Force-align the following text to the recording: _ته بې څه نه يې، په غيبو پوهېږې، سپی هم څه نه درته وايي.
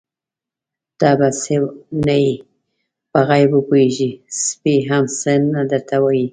_ته 0.99 1.09
بې 1.19 1.29
څه 1.41 1.55
نه 2.05 2.15
يې، 2.25 2.35
په 3.11 3.19
غيبو 3.27 3.59
پوهېږې، 3.67 4.11
سپی 4.45 4.75
هم 4.87 5.03
څه 5.19 5.33
نه 5.53 5.61
درته 5.71 5.95
وايي. 6.03 6.25